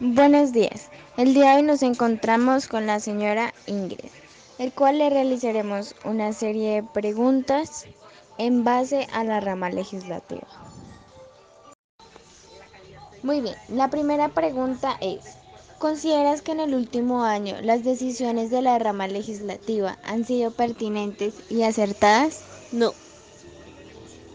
[0.00, 0.90] Buenos días.
[1.16, 4.10] El día de hoy nos encontramos con la señora Ingrid,
[4.60, 7.84] el cual le realizaremos una serie de preguntas
[8.38, 10.46] en base a la rama legislativa.
[13.24, 15.36] Muy bien, la primera pregunta es,
[15.80, 21.34] ¿consideras que en el último año las decisiones de la rama legislativa han sido pertinentes
[21.50, 22.42] y acertadas?
[22.70, 22.92] No,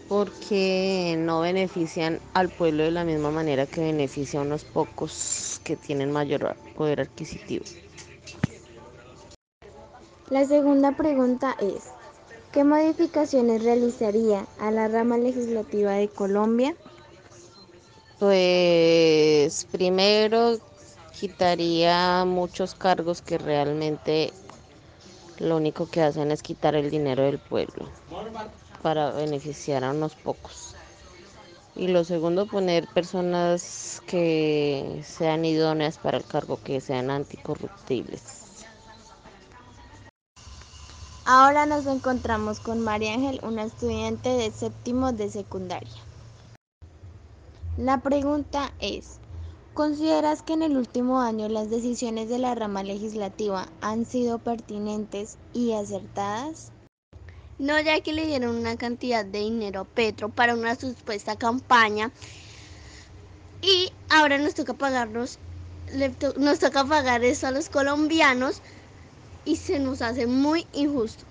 [0.08, 5.76] porque no benefician al pueblo de la misma manera que beneficia a unos pocos que
[5.76, 7.64] tienen mayor poder adquisitivo.
[10.30, 11.84] La segunda pregunta es,
[12.52, 16.74] ¿qué modificaciones realizaría a la rama legislativa de Colombia?
[18.18, 20.58] Pues primero
[21.18, 24.32] quitaría muchos cargos que realmente
[25.38, 27.88] lo único que hacen es quitar el dinero del pueblo
[28.84, 30.74] para beneficiar a unos pocos.
[31.74, 38.66] Y lo segundo, poner personas que sean idóneas para el cargo, que sean anticorruptibles.
[41.24, 46.02] Ahora nos encontramos con María Ángel, una estudiante de séptimo de secundaria.
[47.78, 49.16] La pregunta es,
[49.72, 55.38] ¿consideras que en el último año las decisiones de la rama legislativa han sido pertinentes
[55.54, 56.70] y acertadas?
[57.58, 62.12] No, ya que le dieron una cantidad de dinero a Petro para una supuesta campaña
[63.62, 65.38] y ahora nos toca pagarnos,
[66.18, 68.62] to nos toca pagar eso a los colombianos
[69.44, 71.24] y se nos hace muy injusto.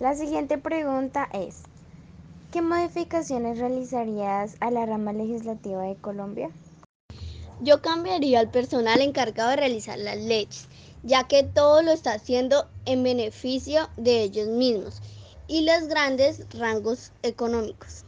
[0.00, 1.62] La siguiente pregunta es,
[2.50, 6.50] ¿qué modificaciones realizarías a la rama legislativa de Colombia?
[7.62, 10.66] Yo cambiaría al personal encargado de realizar las leyes,
[11.02, 15.02] ya que todo lo está haciendo en beneficio de ellos mismos
[15.46, 18.04] y los grandes rangos económicos.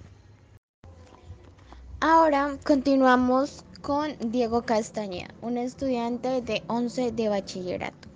[2.00, 8.08] Ahora continuamos con Diego Castaña, un estudiante de 11 de bachillerato.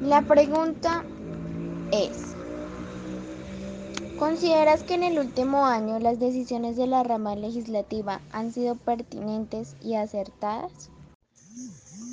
[0.00, 1.04] La pregunta
[1.92, 2.34] es,
[4.22, 9.74] ¿consideras que en el último año las decisiones de la rama legislativa han sido pertinentes
[9.82, 10.90] y acertadas?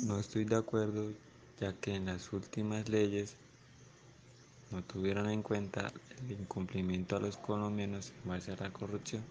[0.06, 1.12] No estoy de acuerdo,
[1.60, 3.36] ya que en las últimas leyes
[4.72, 9.22] no tuvieron en cuenta el incumplimiento a los colombianos en base a la corrupción.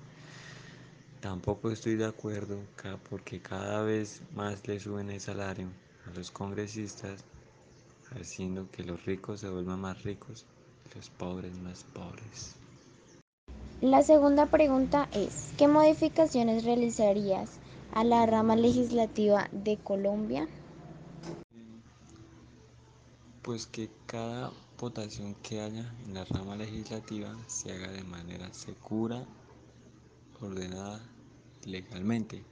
[1.19, 2.59] Tampoco estoy de acuerdo
[3.09, 5.67] porque cada vez más le suben el salario
[6.07, 7.25] a los congresistas,
[8.11, 10.45] haciendo que los ricos se vuelvan más ricos
[10.85, 12.58] y los pobres más pobres.
[13.81, 17.59] La segunda pregunta es, ¿qué modificaciones realizarías
[17.93, 20.49] a la rama legislativa de Colombia?
[23.41, 29.23] Pues que cada votación que haya en la rama legislativa se haga de manera segura,
[30.41, 30.99] ordenada
[31.63, 32.43] legalmente.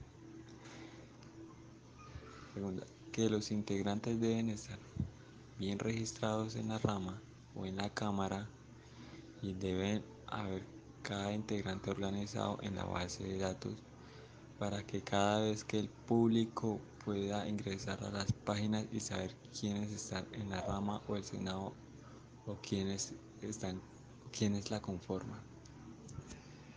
[3.12, 4.78] Que los integrantes deben estar
[5.58, 7.20] bien registrados en la rama
[7.54, 8.48] o en la cámara
[9.42, 10.77] y deben haber
[11.08, 13.72] cada integrante organizado en la base de datos
[14.58, 19.90] para que cada vez que el público pueda ingresar a las páginas y saber quiénes
[19.90, 21.72] están en la rama o el senado
[22.46, 23.80] o quiénes están
[24.30, 25.57] quiénes la conforman.